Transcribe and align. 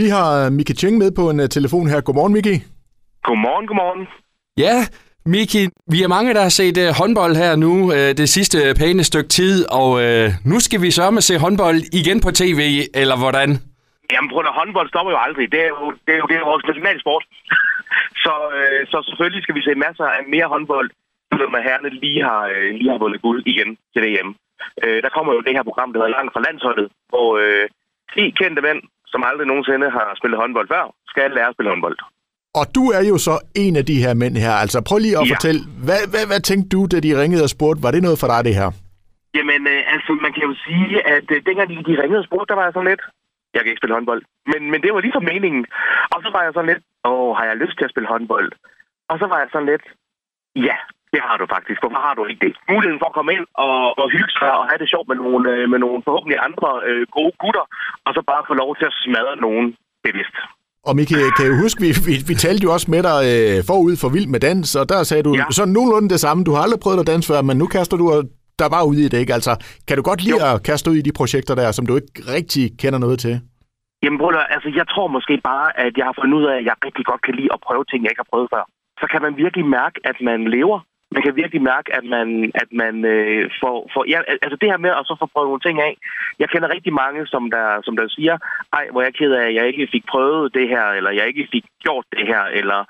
Vi 0.00 0.06
har 0.16 0.50
Miki 0.56 0.74
Cheng 0.80 0.96
med 1.02 1.10
på 1.18 1.24
en 1.30 1.40
uh, 1.44 1.48
telefon 1.56 1.86
her. 1.92 2.00
Godmorgen, 2.06 2.32
Miki. 2.36 2.54
Godmorgen, 3.26 3.66
godmorgen. 3.68 4.02
Ja, 4.64 4.76
Miki, 5.32 5.62
vi 5.94 5.98
er 6.02 6.10
mange, 6.16 6.34
der 6.36 6.42
har 6.46 6.54
set 6.60 6.76
uh, 6.84 6.88
håndbold 7.00 7.34
her 7.42 7.52
nu 7.64 7.72
uh, 7.94 8.10
det 8.20 8.28
sidste 8.36 8.58
pæne 8.80 9.04
stykke 9.10 9.30
tid, 9.38 9.56
og 9.80 9.88
uh, 10.06 10.26
nu 10.50 10.56
skal 10.66 10.80
vi 10.84 10.90
sørge 10.98 11.12
med 11.14 11.22
at 11.24 11.28
se 11.30 11.34
håndbold 11.44 11.78
igen 12.00 12.18
på 12.26 12.30
tv, 12.40 12.60
eller 13.02 13.16
hvordan? 13.22 13.50
Jamen, 14.12 14.28
prøv 14.30 14.40
at 14.50 14.58
håndbold 14.60 14.88
stopper 14.92 15.12
jo 15.14 15.20
aldrig. 15.26 15.46
Det 15.54 15.60
er 15.66 15.70
jo, 15.76 15.84
det 16.06 16.12
er 16.16 16.20
jo, 16.22 16.26
det 16.28 16.34
er 16.34 16.42
jo 16.42 16.50
vores 16.52 16.68
nationalsport. 16.70 17.24
så, 18.24 18.34
øh, 18.58 18.80
så 18.90 18.96
selvfølgelig 19.08 19.42
skal 19.42 19.56
vi 19.58 19.62
se 19.66 19.82
masser 19.86 20.06
af 20.16 20.20
mere 20.34 20.48
håndbold, 20.54 20.88
når 21.52 21.60
herrene 21.68 21.90
lige 22.04 22.22
har, 22.28 22.42
øh, 22.54 22.68
lige 22.78 22.90
har 22.92 23.02
vundet 23.04 23.24
guld 23.26 23.40
igen 23.52 23.70
til 23.92 24.00
VM. 24.04 24.30
Øh, 24.84 24.98
der 25.04 25.10
kommer 25.16 25.32
jo 25.36 25.40
det 25.46 25.56
her 25.56 25.64
program, 25.68 25.90
der 25.90 25.98
hedder 25.98 26.16
Langt 26.16 26.32
fra 26.34 26.44
landsholdet, 26.46 26.86
hvor 27.12 27.28
øh, 27.44 27.64
10 28.14 28.30
kendte 28.40 28.62
mænd, 28.68 28.80
som 29.12 29.20
aldrig 29.28 29.46
nogensinde 29.46 29.86
har 29.96 30.08
spillet 30.18 30.40
håndbold 30.42 30.68
før, 30.74 30.84
skal 31.12 31.30
lære 31.36 31.48
at 31.50 31.54
spille 31.56 31.70
håndbold. 31.72 31.98
Og 32.60 32.64
du 32.76 32.84
er 32.98 33.02
jo 33.10 33.16
så 33.26 33.34
en 33.64 33.74
af 33.80 33.84
de 33.90 33.96
her 34.04 34.14
mænd 34.22 34.36
her. 34.44 34.54
Altså 34.64 34.78
prøv 34.88 34.98
lige 34.98 35.18
at 35.20 35.26
ja. 35.26 35.32
fortælle, 35.34 35.60
hvad, 35.86 36.02
hvad, 36.12 36.24
hvad 36.30 36.40
tænkte 36.40 36.68
du, 36.74 36.80
da 36.92 36.96
de 37.06 37.20
ringede 37.20 37.42
og 37.46 37.52
spurgte? 37.56 37.82
Var 37.86 37.92
det 37.94 38.02
noget 38.06 38.18
for 38.22 38.28
dig, 38.32 38.40
det 38.48 38.54
her? 38.60 38.68
Jamen, 39.38 39.62
øh, 39.74 39.94
altså, 39.94 40.10
man 40.24 40.32
kan 40.36 40.44
jo 40.48 40.54
sige, 40.66 40.90
at 41.14 41.26
øh, 41.34 41.38
dengang 41.46 41.68
de, 41.70 41.76
de 41.88 42.00
ringede 42.02 42.22
og 42.22 42.28
spurgte, 42.28 42.50
der 42.50 42.58
var 42.58 42.66
jeg 42.66 42.74
sådan 42.74 42.90
lidt, 42.92 43.02
jeg 43.54 43.60
kan 43.60 43.70
ikke 43.70 43.82
spille 43.82 43.96
håndbold. 43.98 44.22
Men, 44.50 44.60
men 44.72 44.78
det 44.82 44.90
var 44.94 45.00
ligesom 45.06 45.24
meningen. 45.32 45.62
Og 46.14 46.18
så 46.24 46.28
var 46.34 46.42
jeg 46.42 46.52
sådan 46.54 46.70
lidt, 46.72 46.82
åh, 47.10 47.30
har 47.38 47.44
jeg 47.50 47.56
lyst 47.62 47.76
til 47.76 47.86
at 47.86 47.92
spille 47.92 48.08
håndbold? 48.12 48.48
Og 49.10 49.16
så 49.20 49.26
var 49.32 49.38
jeg 49.42 49.48
sådan 49.52 49.70
lidt, 49.72 49.84
ja, 50.68 50.76
det 51.14 51.20
har 51.26 51.36
du 51.40 51.46
faktisk. 51.56 51.78
Hvorfor 51.82 52.00
har 52.06 52.14
du 52.18 52.22
ikke 52.30 52.42
det? 52.46 52.54
Muligheden 52.72 53.00
for 53.02 53.08
at 53.10 53.16
komme 53.18 53.32
ind 53.36 53.46
og, 53.66 53.78
og 54.00 54.06
hygge 54.16 54.32
sig 54.38 54.50
og 54.58 54.64
have 54.68 54.78
det 54.82 54.88
sjovt 54.92 55.08
med 55.10 55.16
nogle, 55.22 55.42
øh, 55.54 55.62
med 55.72 55.78
nogle 55.84 55.98
forhåbentlig 56.06 56.38
andre 56.48 56.68
øh, 56.88 57.02
gode 57.16 57.34
gutter, 57.42 57.64
og 58.06 58.10
så 58.16 58.20
bare 58.30 58.42
få 58.50 58.54
lov 58.62 58.70
til 58.78 58.86
at 58.90 58.94
smadre 59.04 59.34
nogen 59.46 59.66
bevidst. 60.06 60.36
Og 60.88 60.92
Miki, 60.98 61.14
kan 61.36 61.44
jeg 61.48 61.56
huske, 61.64 61.78
vi, 61.84 61.90
vi, 62.08 62.14
vi 62.30 62.34
talte 62.44 62.62
jo 62.66 62.70
også 62.76 62.88
med 62.94 63.02
dig 63.10 63.18
øh, 63.32 63.56
forud 63.70 63.94
for 64.02 64.08
Vild 64.14 64.28
med 64.34 64.40
Dans, 64.48 64.68
og 64.80 64.84
der 64.92 64.98
sagde 65.10 65.22
du 65.28 65.32
ja. 65.34 65.44
sådan 65.58 65.74
nogenlunde 65.76 66.08
det 66.14 66.20
samme. 66.24 66.40
Du 66.48 66.52
har 66.54 66.62
aldrig 66.66 66.80
prøvet 66.84 67.00
at 67.02 67.10
danse 67.12 67.26
før, 67.32 67.40
men 67.48 67.56
nu 67.62 67.66
kaster 67.76 67.96
du 68.02 68.06
der 68.60 68.68
bare 68.76 68.88
ud 68.90 68.98
i 69.04 69.08
det, 69.12 69.18
ikke? 69.22 69.34
Altså, 69.38 69.52
kan 69.88 69.96
du 69.96 70.02
godt 70.10 70.20
lide 70.26 70.42
jo. 70.44 70.48
at 70.50 70.62
kaste 70.68 70.90
ud 70.90 70.96
i 71.02 71.06
de 71.08 71.12
projekter 71.20 71.54
der, 71.60 71.68
som 71.72 71.86
du 71.86 71.92
ikke 71.98 72.12
rigtig 72.36 72.64
kender 72.82 72.98
noget 73.04 73.18
til? 73.24 73.34
Jamen, 74.02 74.18
bror, 74.20 74.32
altså, 74.56 74.68
jeg 74.80 74.86
tror 74.92 75.06
måske 75.16 75.34
bare, 75.50 75.66
at 75.84 75.92
jeg 75.98 76.04
har 76.08 76.14
fundet 76.20 76.34
ud 76.40 76.46
af, 76.50 76.56
at 76.60 76.64
jeg 76.68 76.74
rigtig 76.86 77.04
godt 77.10 77.22
kan 77.26 77.34
lide 77.38 77.50
at 77.54 77.60
prøve 77.66 77.84
ting, 77.84 78.00
jeg 78.02 78.10
ikke 78.12 78.24
har 78.24 78.32
prøvet 78.32 78.48
før. 78.54 78.64
Så 79.00 79.06
kan 79.12 79.20
man 79.26 79.32
virkelig 79.44 79.66
mærke, 79.78 79.96
at 80.10 80.16
man 80.28 80.40
lever. 80.56 80.78
Man 81.14 81.22
kan 81.22 81.36
virkelig 81.36 81.62
mærke, 81.72 81.88
at 81.98 82.04
man, 82.14 82.28
at 82.62 82.68
man 82.82 82.94
øh, 83.14 83.50
får, 83.60 83.76
får... 83.94 84.02
Ja, 84.12 84.18
altså 84.44 84.56
det 84.60 84.70
her 84.72 84.84
med 84.84 84.92
at 84.98 85.06
så 85.08 85.14
få 85.20 85.26
prøvet 85.32 85.48
nogle 85.48 85.66
ting 85.66 85.76
af. 85.88 85.94
Jeg 86.42 86.48
kender 86.52 86.74
rigtig 86.74 86.92
mange, 87.02 87.20
som 87.32 87.42
der, 87.56 87.66
som 87.86 87.94
der 87.96 88.06
siger, 88.16 88.34
ej, 88.78 88.84
hvor 88.90 89.00
jeg 89.00 89.10
er 89.10 89.18
ked 89.20 89.32
af, 89.32 89.46
at 89.48 89.54
jeg 89.58 89.66
ikke 89.66 89.88
fik 89.94 90.04
prøvet 90.12 90.54
det 90.58 90.66
her, 90.74 90.84
eller 90.98 91.10
jeg 91.10 91.26
ikke 91.30 91.48
fik 91.54 91.64
gjort 91.84 92.06
det 92.16 92.24
her, 92.32 92.42
eller, 92.60 92.80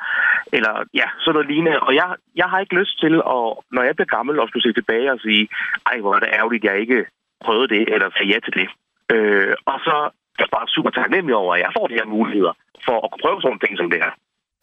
eller 0.57 0.75
ja, 1.01 1.07
sådan 1.21 1.35
noget 1.35 1.51
lignende. 1.53 1.81
Og 1.87 1.93
jeg, 2.01 2.09
jeg 2.41 2.49
har 2.51 2.59
ikke 2.61 2.79
lyst 2.81 2.95
til, 3.01 3.15
at, 3.37 3.47
når 3.75 3.83
jeg 3.87 3.95
bliver 3.97 4.15
gammel, 4.17 4.41
at 4.41 4.49
skulle 4.49 4.67
se 4.67 4.73
tilbage 4.73 5.13
og 5.13 5.21
sige, 5.27 5.49
ej, 5.91 5.97
hvor 6.01 6.15
er 6.15 6.21
det 6.23 6.37
ærgerligt, 6.39 6.65
at 6.65 6.71
jeg 6.71 6.81
ikke 6.81 7.01
prøvede 7.45 7.69
det, 7.75 7.83
eller 7.95 8.09
sagde 8.11 8.33
ja 8.33 8.39
til 8.47 8.55
det. 8.61 8.69
Øh, 9.15 9.55
og 9.73 9.79
så 9.87 9.95
er 10.39 10.43
jeg 10.45 10.51
bare 10.57 10.69
super 10.77 10.91
taknemmelig 10.91 11.37
over, 11.43 11.55
at 11.55 11.61
jeg 11.61 11.71
får 11.77 11.87
de 11.87 11.99
her 12.01 12.09
muligheder 12.17 12.53
for 12.87 12.97
at 13.05 13.09
kunne 13.11 13.25
prøve 13.25 13.43
sådan 13.43 13.59
ting 13.65 13.75
som 13.79 13.91
det 13.91 14.01
her. 14.05 14.13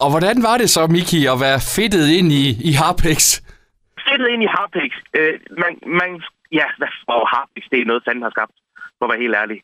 Og 0.04 0.10
hvordan 0.10 0.42
var 0.48 0.56
det 0.58 0.70
så, 0.70 0.86
Miki, 0.86 1.20
at 1.32 1.40
være 1.46 1.60
fedtet 1.74 2.06
ind 2.18 2.28
i, 2.32 2.44
i 2.70 2.72
Harpex? 2.80 3.42
Fedtet 4.16 4.34
ind 4.34 4.42
i 4.42 4.54
Harpix. 4.56 4.90
Øh, 5.18 5.34
man, 5.62 5.72
man, 6.00 6.10
ja, 6.60 6.66
hvad 6.78 6.92
for 7.06 7.20
Harpex? 7.34 7.62
Det 7.72 7.78
er 7.80 7.90
noget, 7.90 8.06
fanden 8.06 8.26
har 8.26 8.34
skabt, 8.36 8.56
for 8.96 9.04
at 9.04 9.10
være 9.12 9.24
helt 9.24 9.36
ærlig. 9.42 9.58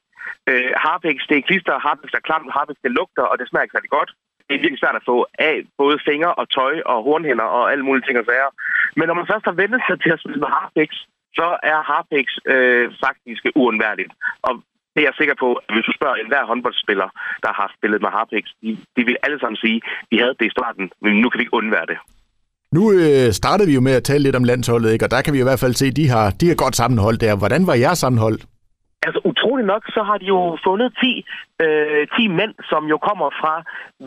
Øh, 0.50 0.70
Harpix, 0.84 1.16
det 1.28 1.36
er 1.36 1.48
klister, 1.50 1.84
Harpix 1.86 2.10
er 2.18 2.26
klamt, 2.28 2.54
Harpix, 2.56 2.76
det 2.84 2.92
lugter, 2.98 3.26
og 3.30 3.38
det 3.38 3.48
smager 3.48 3.64
ikke 3.64 3.76
særlig 3.76 3.94
godt. 3.98 4.10
Det 4.46 4.52
er 4.54 4.62
virkelig 4.64 4.82
svært 4.82 5.00
at 5.00 5.08
få 5.10 5.16
af 5.48 5.54
både 5.80 5.96
fingre 6.08 6.32
og 6.40 6.46
tøj 6.56 6.74
og 6.90 6.98
hornhænder 7.06 7.48
og 7.58 7.64
alle 7.72 7.84
mulige 7.86 8.06
ting 8.06 8.18
og 8.18 8.26
sager. 8.28 8.50
Men 8.98 9.06
når 9.08 9.16
man 9.20 9.30
først 9.30 9.44
har 9.48 9.56
vendt 9.60 9.82
sig 9.88 9.98
til 10.00 10.12
at 10.14 10.20
spille 10.20 10.40
med 10.44 10.50
Harpix, 10.56 10.90
så 11.38 11.48
er 11.72 11.78
Harpix 11.90 12.26
øh, 12.54 12.86
faktisk 13.04 13.42
uundværligt. 13.60 14.12
Og 14.46 14.52
det 14.92 15.00
er 15.00 15.08
jeg 15.08 15.18
sikker 15.20 15.36
på, 15.44 15.48
at 15.54 15.74
hvis 15.74 15.88
du 15.88 15.92
spørger 15.98 16.16
enhver 16.16 16.44
håndboldspiller, 16.50 17.08
der 17.44 17.52
har 17.58 17.68
spillet 17.76 18.02
med 18.02 18.10
Harpix, 18.16 18.44
de, 18.62 18.70
de 18.96 19.02
vil 19.08 19.16
alle 19.22 19.38
sammen 19.40 19.58
sige, 19.64 19.78
at 19.84 20.06
de 20.10 20.20
havde 20.22 20.36
det 20.40 20.46
i 20.46 20.56
starten, 20.56 20.90
men 21.02 21.12
nu 21.20 21.28
kan 21.28 21.38
vi 21.38 21.42
ikke 21.42 21.60
undvære 21.60 21.86
det. 21.92 21.98
Nu 22.76 22.82
øh, 22.92 23.28
startede 23.40 23.68
vi 23.68 23.74
jo 23.74 23.80
med 23.80 23.94
at 23.96 24.04
tale 24.04 24.22
lidt 24.22 24.36
om 24.36 24.44
landsholdet, 24.44 24.92
ikke? 24.92 25.04
og 25.06 25.10
der 25.10 25.22
kan 25.22 25.34
vi 25.34 25.40
i 25.40 25.48
hvert 25.48 25.60
fald 25.64 25.74
se, 25.74 25.86
at 25.86 25.96
de 25.96 26.08
har, 26.08 26.26
de 26.40 26.48
har 26.48 26.54
godt 26.64 26.76
sammenhold 26.76 27.16
der. 27.18 27.36
Hvordan 27.42 27.66
var 27.66 27.74
jeres 27.74 27.98
sammenhold? 27.98 28.38
Altså 29.06 29.20
utrolig 29.24 29.66
nok, 29.66 29.82
så 29.96 30.02
har 30.02 30.18
de 30.18 30.26
jo 30.34 30.58
fundet 30.66 30.88
10, 31.00 31.24
øh, 31.64 32.06
10 32.16 32.28
mænd, 32.28 32.54
som 32.70 32.82
jo 32.92 32.98
kommer 33.08 33.28
fra 33.40 33.54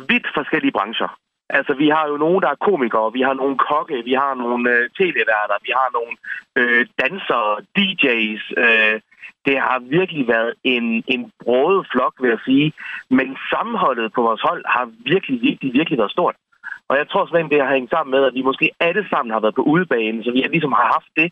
vidt 0.10 0.28
forskellige 0.38 0.72
brancher. 0.78 1.10
Altså, 1.50 1.74
vi 1.74 1.88
har 1.96 2.08
jo 2.12 2.18
nogen, 2.18 2.42
der 2.42 2.50
er 2.50 2.66
komikere, 2.70 3.14
vi 3.14 3.22
har 3.22 3.34
nogle 3.34 3.58
kokke, 3.58 3.98
vi 4.10 4.14
har 4.14 4.34
nogle 4.34 4.64
øh, 4.74 4.90
tv-værter, 4.98 5.58
vi 5.68 5.72
har 5.80 5.90
nogle 5.98 6.14
øh, 6.60 6.86
dansere, 7.02 7.50
DJ's. 7.78 8.46
Øh, 8.64 9.02
det 9.46 9.58
har 9.60 9.80
virkelig 9.98 10.28
været 10.28 10.54
en, 10.64 11.04
en 11.08 11.32
brød 11.44 11.86
flok, 11.92 12.14
vil 12.22 12.30
jeg 12.30 12.40
sige. 12.46 12.74
Men 13.10 13.28
sammenholdet 13.52 14.14
på 14.14 14.22
vores 14.22 14.42
hold 14.42 14.64
har 14.76 14.86
virkelig, 15.12 15.42
virkelig, 15.42 15.74
virkelig 15.74 15.98
været 16.00 16.12
stort. 16.12 16.36
Og 16.90 16.96
jeg 17.00 17.06
tror 17.10 17.26
simpelthen, 17.26 17.52
det 17.52 17.66
har 17.66 17.76
hængt 17.76 17.92
sammen 17.92 18.12
med, 18.16 18.22
at 18.30 18.34
vi 18.38 18.42
måske 18.50 18.68
alle 18.80 19.04
sammen 19.12 19.32
har 19.34 19.42
været 19.44 19.56
på 19.56 19.66
udebane, 19.74 20.24
så 20.24 20.30
vi 20.32 20.40
ligesom 20.56 20.74
har 20.80 20.88
haft 20.96 21.12
det 21.20 21.30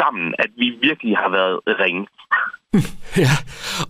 sammen, 0.00 0.34
at 0.38 0.50
vi 0.60 0.68
virkelig 0.86 1.14
har 1.22 1.30
været 1.38 1.56
ringe. 1.82 2.06
ja, 3.24 3.34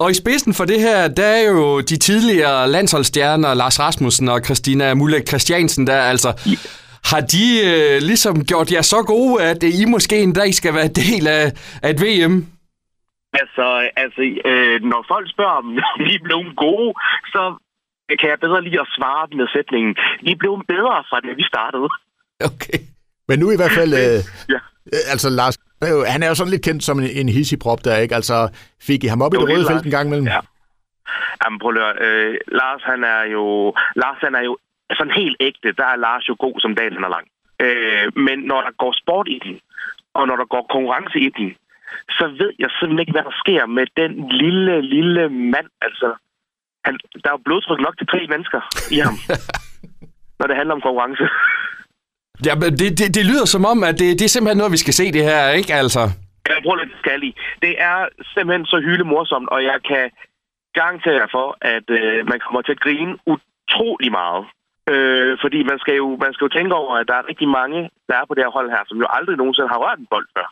og 0.03 0.11
i 0.11 0.15
spidsen 0.15 0.55
for 0.59 0.65
det 0.65 0.81
her, 0.81 1.09
der 1.09 1.29
er 1.39 1.45
jo 1.53 1.81
de 1.81 1.97
tidligere 2.09 2.69
landsholdsstjerner, 2.69 3.55
Lars 3.55 3.81
Rasmussen 3.81 4.29
og 4.29 4.41
Christina 4.47 4.95
Mulle 4.95 5.21
Christiansen, 5.29 5.87
der 5.87 5.99
altså... 6.13 6.31
Ja. 6.47 6.59
Har 7.11 7.21
de 7.35 7.47
øh, 7.71 7.97
ligesom 8.11 8.45
gjort 8.51 8.73
jer 8.73 8.83
så 8.83 9.01
gode, 9.07 9.43
at 9.51 9.63
I 9.63 9.85
måske 9.95 10.17
en 10.23 10.33
dag 10.33 10.55
skal 10.55 10.75
være 10.75 10.89
del 11.03 11.25
af, 11.39 11.45
af 11.83 11.91
et 11.91 12.01
VM? 12.05 12.37
Altså, 13.41 13.67
altså 13.97 14.23
øh, 14.51 14.77
når 14.93 15.05
folk 15.13 15.27
spørger, 15.35 15.59
om 15.63 15.69
vi 16.07 16.15
er 16.15 16.25
blevet 16.29 16.57
gode, 16.57 16.93
så 17.35 17.43
kan 18.21 18.29
jeg 18.33 18.41
bedre 18.41 18.63
lige 18.63 18.81
at 18.81 18.89
svare 18.97 19.27
med 19.41 19.47
sætningen. 19.57 19.97
Vi 20.23 20.35
blevet 20.35 20.67
bedre 20.75 21.05
fra 21.11 21.21
det, 21.21 21.37
vi 21.37 21.45
startede. 21.53 21.89
Okay. 22.51 22.79
Men 23.29 23.39
nu 23.39 23.47
i 23.51 23.57
hvert 23.57 23.75
fald, 23.81 23.93
øh, 24.03 24.19
ja. 24.55 24.61
øh, 24.95 25.13
altså 25.13 25.29
Lars, 25.31 25.57
han 26.13 26.23
er 26.23 26.29
jo 26.29 26.35
sådan 26.35 26.51
lidt 26.51 26.65
kendt 26.69 26.83
som 26.85 26.99
en, 27.01 27.11
en 27.21 27.29
hissigprop 27.29 27.85
der, 27.85 27.97
ikke? 27.97 28.15
Altså, 28.15 28.37
fik 28.89 29.05
I 29.05 29.07
ham 29.07 29.23
op 29.23 29.35
i 29.35 29.37
det 29.37 29.49
røde 29.49 29.67
felt 29.71 29.85
en 29.85 29.91
gang 29.97 30.07
imellem? 30.07 30.27
Ja. 30.27 30.41
Jamen, 31.45 31.59
prøv 31.59 31.73
at 31.77 31.97
øh, 32.07 32.35
Lars, 32.61 32.83
han 32.91 33.05
er 33.05 33.23
jo, 33.37 33.45
Lars, 34.03 34.19
han 34.27 34.35
er 34.35 34.45
jo 34.49 34.59
sådan 34.99 35.13
helt 35.21 35.37
ægte. 35.41 35.73
Der 35.81 35.87
er 35.93 35.97
Lars 35.97 36.29
jo 36.29 36.37
god, 36.39 36.57
som 36.61 36.75
dagen 36.75 37.05
er 37.05 37.15
lang. 37.17 37.27
Øh, 37.65 38.07
men 38.27 38.39
når 38.51 38.61
der 38.67 38.73
går 38.83 38.93
sport 39.03 39.29
i 39.29 39.39
den, 39.45 39.61
og 40.15 40.27
når 40.27 40.37
der 40.37 40.45
går 40.45 40.67
konkurrence 40.75 41.19
i 41.19 41.31
den, 41.39 41.57
så 42.19 42.25
ved 42.41 42.53
jeg 42.59 42.71
simpelthen 42.71 43.03
ikke, 43.03 43.13
hvad 43.13 43.27
der 43.29 43.37
sker 43.43 43.67
med 43.67 43.87
den 44.01 44.13
lille, 44.43 44.83
lille 44.95 45.29
mand. 45.29 45.69
Altså, 45.87 46.09
han, 46.87 46.95
der 47.23 47.29
er 47.31 47.37
jo 47.37 47.47
blodtryk 47.47 47.81
nok 47.87 47.97
til 47.99 48.07
tre 48.13 48.21
mennesker 48.33 48.61
i 48.97 48.99
ham, 49.07 49.17
når 50.39 50.47
det 50.47 50.57
handler 50.57 50.75
om 50.75 50.85
konkurrence. 50.87 51.27
Ja, 52.47 52.55
men 52.55 52.71
det, 52.81 52.89
det, 52.99 53.09
det 53.17 53.25
lyder 53.31 53.47
som 53.55 53.65
om, 53.73 53.79
at 53.89 53.95
det, 54.01 54.09
det 54.19 54.25
er 54.25 54.35
simpelthen 54.35 54.59
noget, 54.59 54.77
vi 54.77 54.85
skal 54.85 54.95
se 55.01 55.13
det 55.13 55.25
her, 55.31 55.51
ikke 55.61 55.75
altså? 55.75 56.03
Jeg 56.49 56.59
bruger 56.63 56.77
lidt 56.77 56.99
skal 57.03 57.23
i. 57.23 57.31
Det 57.65 57.75
er 57.89 57.99
simpelthen 58.35 58.67
så 58.67 58.79
hylde 58.87 59.05
morsomt, 59.05 59.49
og 59.49 59.61
jeg 59.71 59.79
kan 59.91 60.05
garantere 60.79 61.21
jer 61.23 61.31
for, 61.37 61.49
at 61.61 61.87
øh, 61.99 62.29
man 62.31 62.41
kommer 62.45 62.63
til 62.63 62.73
at 62.77 62.81
grine 62.85 63.15
utrolig 63.33 64.11
meget. 64.21 64.45
Øh, 64.93 65.39
fordi 65.43 65.63
man 65.71 65.79
skal, 65.83 65.95
jo, 66.03 66.09
man 66.25 66.33
skal 66.33 66.45
jo 66.45 66.57
tænke 66.57 66.75
over, 66.75 66.95
at 66.97 67.09
der 67.09 67.17
er 67.17 67.29
rigtig 67.29 67.49
mange, 67.49 67.81
der 68.09 68.15
er 68.17 68.25
på 68.27 68.35
det 68.35 68.45
her 68.45 68.57
hold 68.59 68.71
her, 68.71 68.83
som 68.87 68.99
jo 68.99 69.07
aldrig 69.17 69.37
nogensinde 69.37 69.69
har 69.69 69.83
rørt 69.85 69.99
en 69.99 70.13
bold 70.15 70.29
før. 70.37 70.49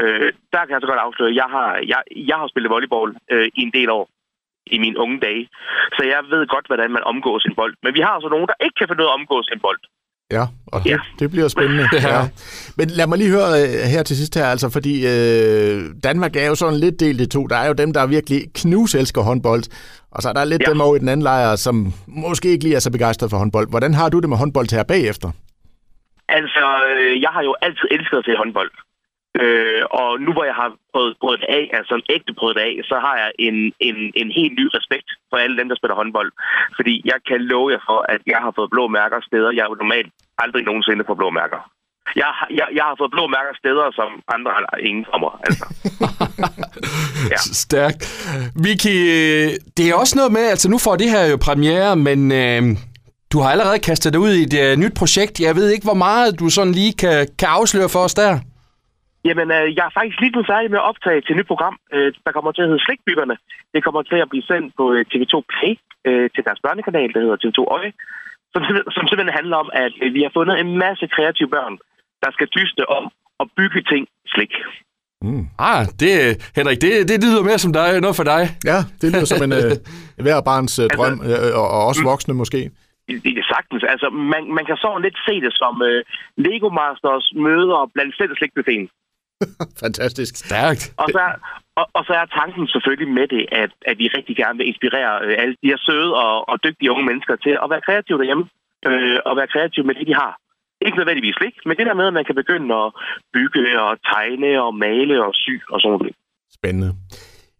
Øh, 0.00 0.32
der 0.52 0.60
kan 0.62 0.74
jeg 0.74 0.82
så 0.82 0.90
godt 0.92 1.04
afsløre, 1.06 1.30
at 1.30 1.36
jeg 1.42 1.48
har, 1.56 1.68
jeg, 1.92 2.02
jeg 2.30 2.36
har 2.36 2.48
spillet 2.48 2.70
volleyball 2.70 3.10
øh, 3.32 3.48
i 3.58 3.60
en 3.66 3.72
del 3.78 3.90
år 3.90 4.04
i 4.66 4.78
mine 4.84 4.98
unge 5.04 5.18
dage. 5.26 5.44
Så 5.96 6.02
jeg 6.12 6.20
ved 6.32 6.42
godt, 6.54 6.66
hvordan 6.66 6.90
man 6.96 7.02
omgås 7.12 7.44
en 7.48 7.54
bold. 7.60 7.74
Men 7.84 7.94
vi 7.96 8.00
har 8.00 8.12
altså 8.16 8.28
nogen, 8.34 8.48
der 8.50 8.64
ikke 8.64 8.76
kan 8.78 8.88
finde 8.88 9.02
ud 9.02 9.08
af 9.08 9.12
at 9.12 9.18
omgås 9.20 9.48
en 9.54 9.60
bold. 9.66 9.82
Ja, 10.36 10.44
og 10.72 10.78
det, 10.84 10.90
ja. 10.90 10.98
det 11.18 11.30
bliver 11.30 11.48
spændende. 11.48 11.86
ja. 12.08 12.20
Men 12.78 12.86
lad 12.98 13.06
mig 13.06 13.18
lige 13.18 13.30
høre 13.36 13.50
øh, 13.60 13.72
her 13.94 14.02
til 14.02 14.16
sidst 14.16 14.34
her, 14.38 14.46
altså 14.54 14.68
fordi 14.76 14.94
øh, 15.12 15.78
Danmark 16.04 16.36
er 16.36 16.46
jo 16.46 16.54
sådan 16.54 16.80
lidt 16.84 17.00
delt 17.00 17.20
i 17.20 17.28
to. 17.28 17.46
Der 17.46 17.56
er 17.56 17.66
jo 17.66 17.72
dem, 17.72 17.92
der 17.92 18.06
virkelig 18.06 18.40
knuselsker 18.54 19.22
håndbold, 19.22 19.64
og 20.14 20.22
så 20.22 20.28
er 20.28 20.32
der 20.32 20.44
lidt 20.44 20.62
ja. 20.66 20.70
dem 20.70 20.80
over 20.80 20.96
i 20.96 20.98
den 20.98 21.08
anden 21.08 21.24
lejr, 21.30 21.56
som 21.56 21.92
måske 22.06 22.48
ikke 22.48 22.64
lige 22.64 22.76
er 22.76 22.84
så 22.86 22.92
begejstret 22.92 23.30
for 23.30 23.38
håndbold. 23.38 23.70
Hvordan 23.70 23.94
har 23.94 24.08
du 24.08 24.20
det 24.20 24.28
med 24.28 24.36
håndbold 24.36 24.76
her 24.76 24.84
bagefter? 24.94 25.30
Altså, 26.28 26.64
øh, 26.90 27.22
jeg 27.24 27.30
har 27.36 27.42
jo 27.42 27.54
altid 27.62 27.86
elsket 27.90 28.18
at 28.18 28.24
se 28.24 28.32
håndbold. 28.36 28.70
Øh, 29.42 29.82
og 29.90 30.20
nu 30.24 30.30
hvor 30.32 30.44
jeg 30.50 30.56
har 30.62 30.70
prøvet, 30.92 31.16
prøvet 31.20 31.40
det 31.40 31.50
af, 31.58 31.64
altså 31.78 31.94
en 31.94 32.06
ægte 32.16 32.32
prøvet 32.38 32.56
det 32.56 32.64
af, 32.70 32.74
så 32.90 32.96
har 33.04 33.14
jeg 33.22 33.30
en, 33.38 33.56
en, 33.88 33.96
en 34.20 34.30
helt 34.38 34.54
ny 34.60 34.66
respekt 34.78 35.08
for 35.30 35.36
alle 35.36 35.56
dem, 35.58 35.68
der 35.68 35.76
spiller 35.76 35.94
håndbold. 36.00 36.30
Fordi 36.78 36.94
jeg 37.10 37.18
kan 37.28 37.40
love 37.52 37.70
jer 37.72 37.82
for, 37.88 37.98
at 38.14 38.20
jeg 38.26 38.40
har 38.44 38.52
fået 38.56 38.70
blå 38.70 38.84
mærker 38.88 39.20
steder, 39.28 39.50
jeg 39.58 39.66
jo 39.70 39.74
normalt 39.74 40.12
aldrig 40.44 40.62
nogensinde 40.64 41.04
får 41.08 41.14
blå 41.14 41.30
mærker. 41.30 41.60
Jeg, 42.16 42.32
jeg, 42.58 42.66
jeg 42.78 42.84
har 42.88 42.94
fået 42.98 43.10
blå 43.10 43.24
mærker 43.26 43.54
steder, 43.62 43.86
som 43.98 44.08
andre 44.34 44.50
har 44.56 44.76
ingen 44.88 45.06
for 45.10 45.18
mig. 45.24 45.32
Altså. 45.46 45.66
ja. 47.32 47.38
Stærkt. 47.64 48.02
Vicky, 48.64 48.96
det 49.76 49.84
er 49.90 49.94
også 49.94 50.14
noget 50.18 50.32
med, 50.32 50.44
altså 50.54 50.70
nu 50.70 50.78
får 50.78 50.96
det 50.96 51.10
her 51.10 51.24
jo 51.32 51.36
premiere, 51.36 51.96
men 51.96 52.32
øh, 52.32 52.62
du 53.32 53.40
har 53.40 53.50
allerede 53.50 53.78
kastet 53.78 54.12
dig 54.12 54.20
ud 54.20 54.32
i 54.32 54.42
et 54.42 54.72
uh, 54.72 54.78
nyt 54.82 54.94
projekt. 54.94 55.40
Jeg 55.40 55.56
ved 55.56 55.70
ikke, 55.70 55.84
hvor 55.84 55.94
meget 55.94 56.40
du 56.40 56.48
sådan 56.48 56.72
lige 56.72 56.92
kan, 56.92 57.28
kan 57.38 57.48
afsløre 57.48 57.88
for 57.88 57.98
os 57.98 58.14
der. 58.14 58.38
Jamen, 59.28 59.48
øh, 59.56 59.66
jeg 59.76 59.84
er 59.86 59.96
faktisk 59.98 60.18
lige 60.20 60.36
nu 60.36 60.42
færdig 60.52 60.70
med 60.70 60.80
at 60.82 60.88
optage 60.90 61.20
til 61.20 61.32
et 61.32 61.38
nyt 61.38 61.50
program, 61.52 61.76
øh, 61.94 62.08
der 62.24 62.32
kommer 62.36 62.52
til 62.52 62.62
at 62.62 62.68
hedde 62.70 62.84
Slikbyggerne. 62.86 63.36
Det 63.74 63.84
kommer 63.84 64.02
til 64.02 64.18
at 64.24 64.30
blive 64.32 64.48
sendt 64.50 64.68
på 64.78 64.84
øh, 64.94 65.00
TV2 65.12 65.34
Play 65.52 65.74
øh, 66.08 66.26
til 66.34 66.42
deres 66.46 66.60
børnekanal, 66.66 67.10
der 67.14 67.20
hedder 67.24 67.42
TV2 67.42 67.60
Øje, 67.76 67.92
som, 68.52 68.60
som 68.96 69.04
simpelthen 69.06 69.38
handler 69.40 69.56
om, 69.62 69.68
at 69.84 69.92
øh, 70.02 70.14
vi 70.16 70.20
har 70.26 70.32
fundet 70.38 70.54
en 70.62 70.70
masse 70.84 71.04
kreative 71.14 71.50
børn, 71.56 71.74
der 72.22 72.30
skal 72.36 72.48
dyste 72.58 72.82
om 72.98 73.04
at 73.42 73.46
bygge 73.58 73.80
ting 73.92 74.02
slik. 74.34 74.52
Mm. 75.22 75.44
Ah, 75.58 75.82
det, 76.00 76.12
Henrik, 76.56 76.78
det, 76.84 76.92
det 77.10 77.16
lyder 77.24 77.42
mere 77.48 77.58
som 77.64 77.72
dig, 77.72 78.00
noget 78.00 78.16
for 78.20 78.26
dig. 78.34 78.42
Ja, 78.70 78.78
det 79.00 79.08
lyder 79.12 79.28
som 79.32 79.42
en 79.46 79.52
øh, 79.60 79.72
hver 80.24 80.40
barns 80.50 80.74
øh, 80.82 80.86
drøm, 80.96 81.20
altså, 81.20 81.36
øh, 81.48 81.58
og, 81.60 81.66
og 81.74 81.80
også 81.88 82.02
voksne 82.12 82.34
måske. 82.42 82.60
Det 83.24 83.32
er 83.42 83.48
sagtens. 83.54 83.82
Altså, 83.92 84.08
man, 84.32 84.42
man 84.56 84.64
kan 84.68 84.76
så 84.84 84.90
lidt 85.04 85.18
se 85.28 85.34
det 85.46 85.52
som 85.62 85.74
øh, 85.90 86.00
Lego 86.44 86.68
Masters 86.78 87.26
møder 87.46 87.90
blandt 87.94 88.16
selv 88.16 88.32
slikbuffeten. 88.38 88.88
Fantastisk. 89.84 90.32
Stærkt. 90.36 90.82
Og 91.02 91.08
så, 91.14 91.20
er, 91.28 91.34
og, 91.80 91.86
og 91.98 92.02
så 92.08 92.12
er 92.20 92.26
tanken 92.40 92.64
selvfølgelig 92.74 93.10
med 93.18 93.26
det, 93.34 93.42
at, 93.62 93.70
at 93.90 93.98
vi 93.98 94.06
rigtig 94.18 94.36
gerne 94.36 94.58
vil 94.58 94.68
inspirere 94.72 95.12
øh, 95.24 95.34
alle 95.42 95.54
de 95.62 95.70
her 95.72 95.80
søde 95.88 96.10
og, 96.24 96.48
og 96.50 96.56
dygtige 96.64 96.90
unge 96.92 97.04
mennesker 97.10 97.36
til 97.36 97.54
at 97.62 97.70
være 97.72 97.86
kreative 97.86 98.18
derhjemme. 98.18 98.44
Øh, 98.88 99.18
og 99.28 99.36
være 99.36 99.52
kreative 99.54 99.86
med 99.86 99.94
det, 99.94 100.06
de 100.06 100.14
har. 100.14 100.32
Ikke 100.86 100.98
nødvendigvis 100.98 101.34
slik, 101.40 101.54
men 101.66 101.76
det 101.76 101.86
der 101.86 101.94
med, 101.94 102.06
at 102.06 102.12
man 102.18 102.24
kan 102.24 102.34
begynde 102.34 102.74
at 102.74 102.88
bygge 103.34 103.80
og 103.84 103.92
tegne 104.12 104.62
og 104.62 104.74
male 104.74 105.24
og 105.26 105.32
sy 105.34 105.54
og 105.72 105.80
sådan 105.80 105.98
noget. 105.98 106.14
Spændende. 106.58 106.90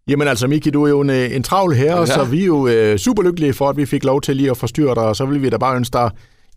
Jamen 0.09 0.29
altså, 0.29 0.47
Miki, 0.47 0.71
du 0.71 0.85
er 0.85 0.91
jo 0.91 1.01
en, 1.01 1.11
øh, 1.11 1.37
en 1.37 1.43
travl 1.43 1.73
her, 1.75 1.97
ja. 1.97 2.07
så 2.07 2.25
vi 2.33 2.41
er 2.43 2.47
jo 2.47 2.69
øh, 2.69 2.97
super 2.99 3.23
lykkelige 3.23 3.55
for, 3.55 3.69
at 3.69 3.77
vi 3.77 3.87
fik 3.87 4.05
lov 4.05 4.21
til 4.21 4.37
lige 4.37 4.51
at 4.51 4.57
forstyrre 4.57 4.95
dig, 4.95 5.03
og 5.03 5.17
så 5.17 5.27
vil 5.27 5.43
vi 5.43 5.49
da 5.51 5.59
bare 5.59 5.77
ønske 5.77 5.93
dig, 5.93 6.11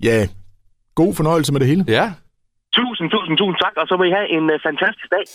ja, 0.04 0.28
god 0.96 1.14
fornøjelse 1.14 1.52
med 1.54 1.60
det 1.60 1.68
hele. 1.68 1.86
Ja. 1.88 2.12
Tusind, 2.78 3.10
tusind, 3.14 3.38
tusind 3.38 3.58
tak, 3.64 3.74
og 3.82 3.88
så 3.88 3.94
må 3.98 4.04
I 4.04 4.16
have 4.18 4.30
en 4.38 4.46
uh, 4.54 4.60
fantastisk 4.68 5.10
dag. 5.16 5.26